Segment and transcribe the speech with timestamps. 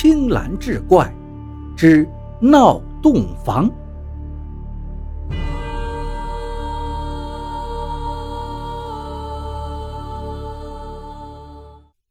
[0.00, 1.12] 青蓝志怪
[1.76, 2.08] 之
[2.40, 3.68] 闹洞房。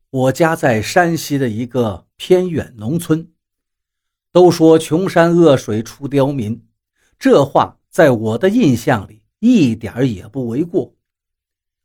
[0.09, 3.31] 我家在山西的一个偏远农村。
[4.33, 6.61] 都说穷山恶水出刁民，
[7.17, 10.93] 这话在我的印象里一点也不为过。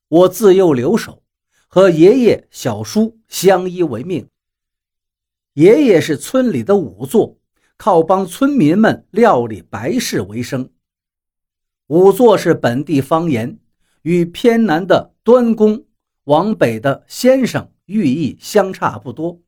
[0.09, 1.23] 我自幼留守，
[1.69, 4.27] 和爷爷、小叔相依为命。
[5.55, 7.39] 爷爷是村里的仵作，
[7.77, 10.71] 靠帮村民们料理白事为生。
[11.89, 13.59] 仵作是本地方言，
[14.01, 15.85] 与偏南的端公、
[16.25, 19.43] 往北的先生寓意相差不多。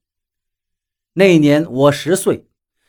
[1.14, 2.48] 那年我十岁，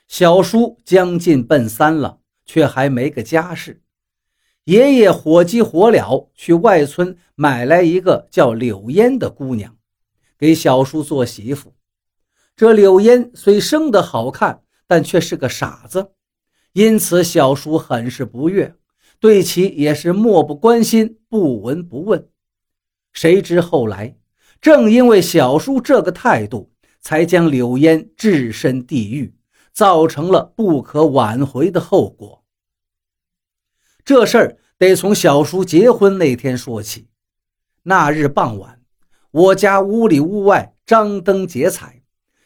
[0.10, 3.82] 小叔将近奔三了，却还没个家室。
[4.66, 9.78] 爷爷火急火燎去外村买来一个叫柳烟的姑娘，
[10.38, 11.75] 给小叔做媳妇。
[12.56, 16.12] 这柳烟虽生得好看，但却是个傻子，
[16.72, 18.76] 因此小叔很是不悦，
[19.20, 22.30] 对其也是漠不关心、不闻不问。
[23.12, 24.18] 谁知后来，
[24.62, 29.36] 正因为小叔这个态度，才将柳烟置身地狱，
[29.74, 32.46] 造成了不可挽回的后果。
[34.06, 37.10] 这事儿得从小叔结婚那天说起。
[37.84, 38.82] 那日傍晚，
[39.32, 41.95] 我家屋里屋外张灯结彩。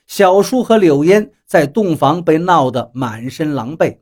[0.09, 3.99] 小叔和柳烟在洞房被闹得满身狼狈，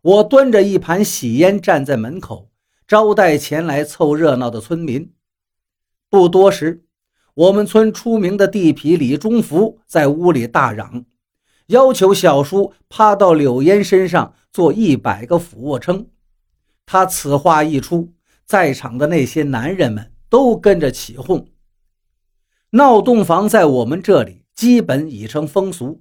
[0.00, 2.48] 我端着一盘喜烟站在门口
[2.88, 5.12] 招待前来凑热闹的村民。
[6.08, 6.86] 不多时，
[7.34, 11.04] 我们村出名的地痞李忠福在屋里大嚷，
[11.66, 16.06] 要求小叔趴到柳烟身上做一百个俯卧撑。
[16.86, 18.14] 他此话一出，
[18.46, 21.46] 在场的那些男人们都跟着起哄。
[22.70, 24.43] 闹洞房在我们这里。
[24.54, 26.00] 基本已成风俗，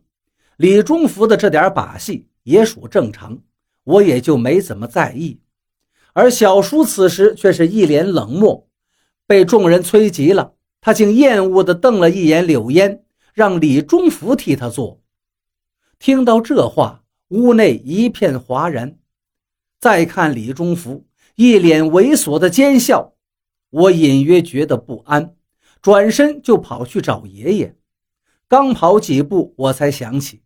[0.58, 3.40] 李忠福的这点把戏也属正常，
[3.84, 5.40] 我也就没怎么在意。
[6.14, 8.68] 而小叔此时却是一脸冷漠，
[9.26, 13.04] 被众人催急了，他竟厌恶地瞪了一眼柳烟，
[13.34, 15.02] 让李忠福替他做。
[15.98, 19.00] 听到这话，屋内一片哗然。
[19.80, 23.16] 再看李忠福一脸猥琐的奸笑，
[23.72, 25.36] 我隐约觉得不安，
[25.82, 27.76] 转身就跑去找爷爷。
[28.54, 30.44] 刚跑几步，我才想起，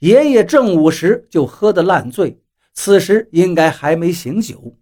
[0.00, 2.40] 爷爷正午时就喝得烂醉，
[2.72, 4.76] 此时应该还没醒酒。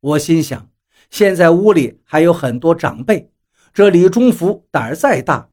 [0.00, 0.68] 我心想，
[1.08, 3.30] 现在屋里还有很多长辈，
[3.72, 5.50] 这李中福胆儿再大，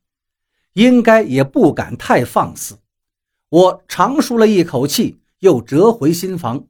[0.73, 2.79] 应该也不敢太放肆。
[3.49, 6.65] 我长舒了一口气，又折回新房。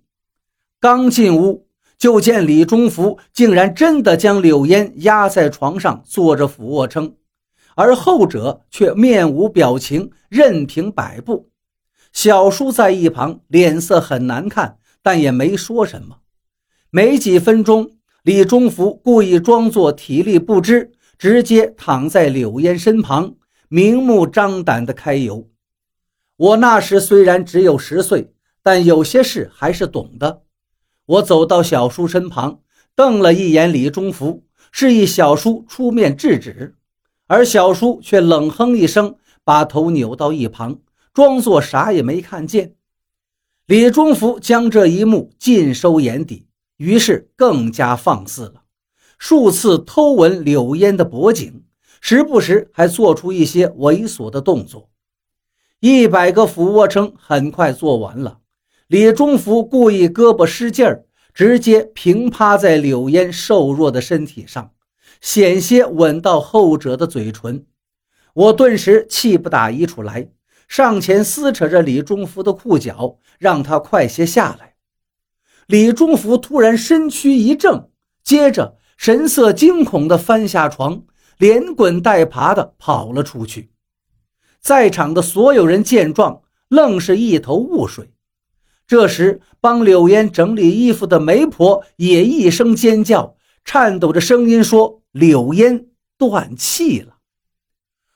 [0.82, 1.66] 刚进屋，
[1.98, 7.16] 就见李中福竟然真的将柳烟压在床上，做着俯卧撑。
[7.76, 11.50] 而后者却面无表情，任凭摆布。
[12.12, 16.18] 小叔在一旁脸色很难看，但也没说什么。
[16.90, 17.92] 没几分钟，
[18.22, 23.36] 李忠福故意装作体力不支，直接躺在柳烟身旁，
[23.68, 25.50] 明目张胆地揩油。
[26.38, 30.44] 我那时虽然只有十岁，但有些事还是懂的。
[31.06, 32.60] 我走到小叔身旁，
[32.96, 36.76] 瞪了一眼李忠福，示意小叔出面制止。
[37.28, 40.80] 而小叔却冷哼一声，把头扭到一旁，
[41.14, 42.76] 装作啥也没看见。
[43.66, 46.48] 李忠福将这一幕尽收眼底，
[46.78, 48.64] 于是更加放肆了，
[49.18, 51.64] 数次偷吻柳烟的脖颈，
[52.02, 54.90] 时不时还做出一些猥琐的动作。
[55.80, 58.40] 一百个俯卧撑很快做完了，
[58.88, 64.72] 李忠福故意胳膊失劲儿，直接平趴在柳烟瘦弱的身体上。
[65.24, 67.66] 险些吻到后者的嘴唇，
[68.34, 70.28] 我顿时气不打一处来，
[70.68, 74.76] 上前撕扯着李忠福的裤脚，让他快些下来。
[75.66, 77.88] 李忠福突然身躯一震，
[78.22, 81.04] 接着神色惊恐地翻下床，
[81.38, 83.72] 连滚带爬地跑了出去。
[84.60, 88.12] 在场的所有人见状，愣是一头雾水。
[88.86, 95.00] 这时，帮柳烟整理衣服的媒婆也一声尖叫，颤抖着声音说。
[95.14, 95.86] 柳烟
[96.18, 97.18] 断气了，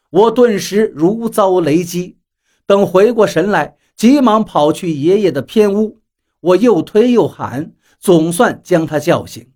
[0.10, 2.18] 我顿时如遭雷击。
[2.66, 6.00] 等回过神来，急忙跑去爷爷的偏屋，
[6.40, 9.52] 我又推又喊，总算将他叫醒。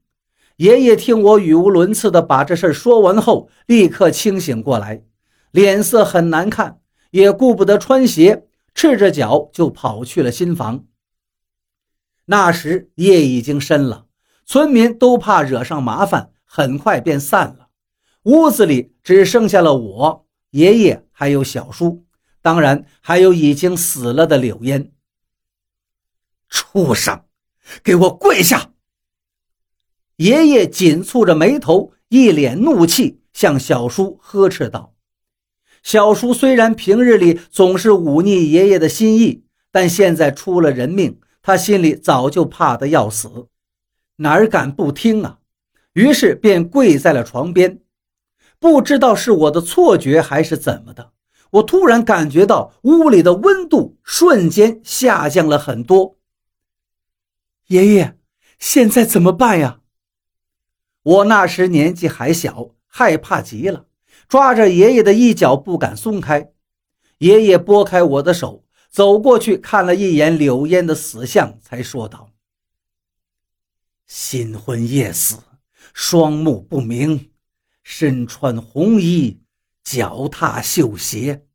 [0.57, 5.03] 爷爷听我语无伦次地把这事说完后，立刻清醒过来，
[5.49, 6.79] 脸色很难看，
[7.09, 8.45] 也顾不得穿鞋，
[8.75, 10.85] 赤着脚就跑去了新房。
[12.25, 14.05] 那时夜已经深了，
[14.51, 16.33] 村民都怕惹上麻烦。
[16.43, 17.69] 很快便散了，
[18.23, 22.03] 屋子里只剩下了我、爷爷还有小叔，
[22.41, 24.91] 当然还有已经死了的柳烟。
[26.49, 27.23] 畜生，
[27.81, 28.73] 给我跪下！
[30.17, 34.93] 爷爷紧蹙着眉头，一脸怒气，向小叔呵斥道
[35.81, 43.47] ：“小叔虽然平日里总是忤逆爷爷的心意，但现在出了人命，他心里早就怕得要死，
[44.21, 45.39] 哪敢不听啊？
[45.93, 47.81] 于是便跪在了床边。
[48.59, 51.11] 不知道是我的错觉还是怎么的，
[51.49, 56.17] 我突然感觉到屋里的温度瞬间下降了很多。
[57.67, 58.15] 爷爷，
[58.59, 59.79] 现在怎么办呀？”
[61.01, 63.87] 我那时年纪还小，害怕极了，
[64.27, 66.51] 抓着爷爷的衣角不敢松开。
[67.17, 72.29] 爷爷拨开我的手，走过去看了一眼柳烟的死相，才说道
[74.13, 75.37] ：“新婚夜死，
[75.93, 77.31] 双目不明，
[77.81, 79.39] 身穿红衣，
[79.85, 81.45] 脚踏绣鞋，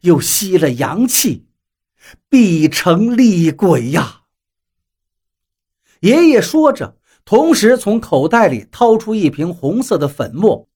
[0.00, 1.48] 又吸了阳气，
[2.30, 4.22] 必成厉鬼呀！”
[6.00, 6.96] 爷爷说着。
[7.26, 10.66] 同时，从口袋里掏出一瓶红色的粉末，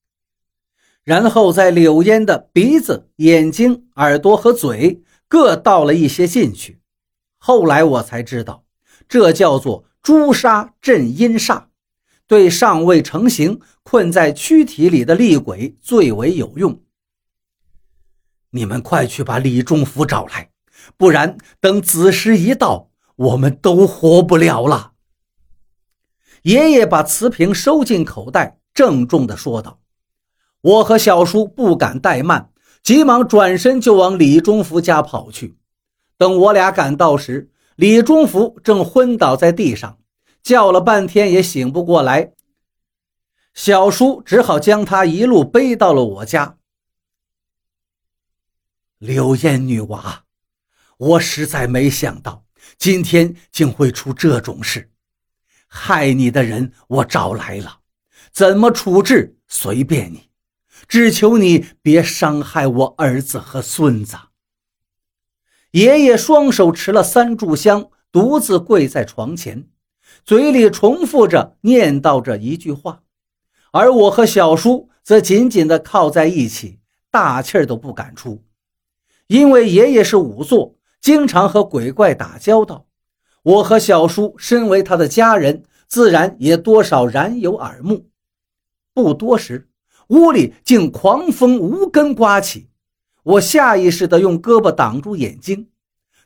[1.02, 6.82] 然后在柳烟的鼻子、眼睛、耳朵和嘴各倒了一些进去。
[7.38, 8.67] 后来我才知道，
[9.08, 11.66] 这叫做朱砂镇阴煞，
[12.26, 16.82] 对尚未成形、困在躯体里的厉鬼最为有用。
[18.50, 20.50] 你们快去把李中福找来，
[20.96, 24.94] 不然等子时一到，我们都活不了了。
[26.43, 29.78] 爷爷把瓷瓶收进口袋，郑重地说道
[30.60, 32.50] ：“我和小叔不敢怠慢，
[32.82, 35.56] 急忙转身就往李中福家跑去。
[36.19, 39.99] 等我俩赶到时，李忠福正昏倒在地上，
[40.43, 42.33] 叫了半天也醒不过来。
[43.55, 46.59] 小叔只好将他一路背到了我家。
[48.99, 50.25] 柳烟女娃，
[50.97, 52.45] 我实在没想到
[52.79, 54.91] 今天竟会出这种事。”
[55.75, 57.81] 害你的人我找来了，
[58.31, 60.29] 怎么处置随便你，
[60.87, 64.17] 只求你别伤害我儿子和孙子。
[65.73, 69.67] 爷爷双手持了三炷香，独自跪在床前，
[70.23, 73.03] 嘴里重复着念叨着一句话，
[73.73, 76.79] 而我和小叔则紧紧地靠在一起，
[77.11, 78.45] 大气儿都不敢出，
[79.29, 82.87] 因为爷爷是仵作，经常和鬼怪打交道。
[83.43, 88.11] 我和小叔身为他的家人，自然也多少然有耳目。
[88.93, 89.71] 不多时，
[90.09, 92.69] 屋里竟狂风无根刮起，
[93.23, 95.69] 我下意识地用胳膊挡住眼睛。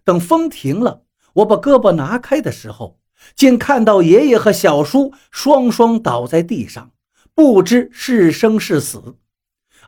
[0.04, 1.02] 等风停了，
[1.34, 2.98] 我把胳膊拿开的时候，
[3.34, 6.92] 竟看到爷爷和小叔双双倒在地上，
[7.34, 9.16] 不知是生是死，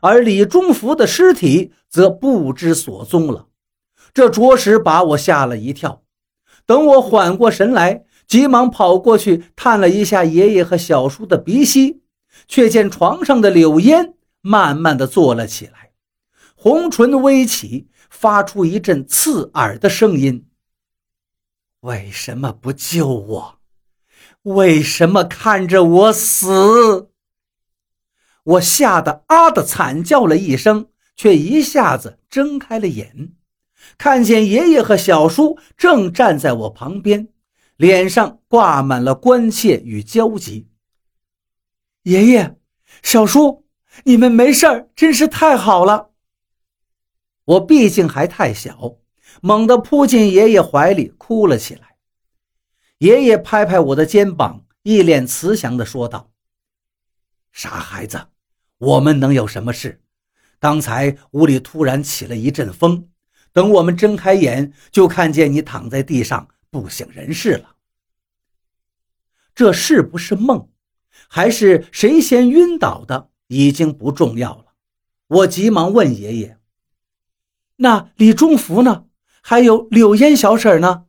[0.01, 3.47] 而李忠福的尸体则不知所踪了。
[4.13, 6.03] 这着实把我吓了一跳。
[6.65, 12.01] 等我缓过神来，急忙跑过去探了一下爷爷和小叔的鼻息，
[12.47, 15.88] 却见床上的柳烟慢慢的坐了起来，
[16.61, 20.45] 红唇微起，发出一阵刺耳的声音
[21.79, 23.59] ：“为什么不救我？
[24.41, 27.11] 为什么看着我死？”
[28.43, 33.31] 我吓得啊的惨叫了一声，却一下子睁开了眼。
[33.97, 37.29] 看见爷爷和小叔正站在我旁边，
[37.77, 40.67] 脸上挂满了关切与焦急。
[42.03, 42.57] 爷爷、
[43.01, 43.65] 小叔，
[44.03, 46.08] 你们没事儿，真是太好了。
[47.49, 48.97] 我毕竟还太小，
[49.41, 51.95] 猛地扑进爷爷怀里，哭了起来。
[52.99, 56.29] 爷爷拍拍我的肩膀，一脸慈祥地说道
[57.51, 58.27] ：“傻孩子，
[58.77, 59.99] 我们能有什么事？
[60.59, 63.09] 刚才屋里突然起了一阵风。”
[63.51, 67.77] 等我们睁开眼，就看见你躺在地上不省人事了。
[69.55, 70.69] 这是不是梦，
[71.27, 74.65] 还是谁先晕倒的，已经不重要了。
[75.25, 76.57] 我急忙问爷爷
[77.81, 79.05] ：“那李忠福呢？
[79.41, 81.05] 还有柳烟小婶呢？”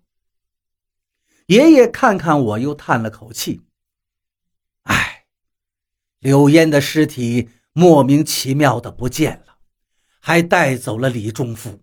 [1.46, 3.62] 爷爷看看我，又叹了口气
[4.84, 5.26] ：“哎，
[6.20, 9.56] 柳烟的尸体莫名其妙的不见了，
[10.20, 11.82] 还带走了李忠福。”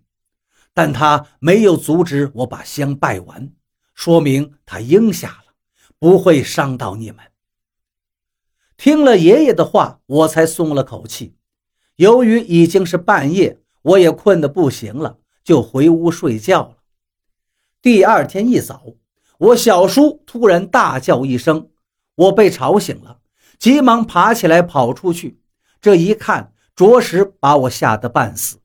[0.72, 3.52] 但他没有阻止我把香拜完，
[3.94, 5.54] 说明他应下了，
[5.98, 7.18] 不会伤到你们。
[8.76, 11.36] 听了爷爷的话，我才松了口气。
[11.96, 16.76] 由于已经是半夜，我也困得不行了，就回屋睡觉了。
[17.80, 18.82] 第二天一早，
[19.38, 21.70] 我小叔突然大叫一声，
[22.14, 23.20] 我被吵醒了，
[23.58, 25.40] 急忙爬起来跑出去。
[25.80, 28.58] 这一看，着实把我吓得半死。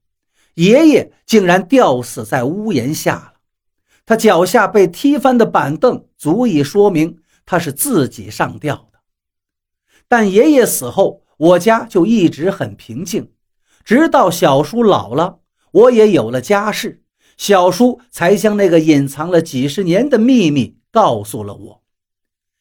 [0.56, 3.34] 爷爷竟然吊死在屋檐下了。
[4.06, 9.00] 他脚下被踢翻的板凳，足以说明他是自己上吊的。
[10.10, 13.32] 但爷爷死后，我家就一直很平静，
[13.84, 15.40] 直到小叔老了，
[15.72, 17.02] 我也有了家室，
[17.38, 21.82] 小叔才将那个隐藏了几十年的秘密告诉了我。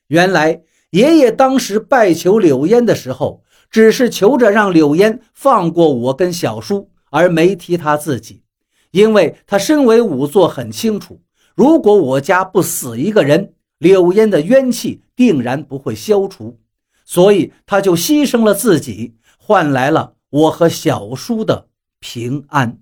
[0.08, 8.42] 原来，爷爷当时拜求柳烟的时候，只是求着让柳烟放过我跟小叔，而没提他自己，
[8.90, 11.22] 因为他身为仵作，很清楚。
[11.54, 16.58] 如果我家不死一个人，柳烟的冤气定然不会消除，
[17.04, 21.68] 所以他就牺牲了自己，换来了我和小叔的
[22.00, 22.81] 平安。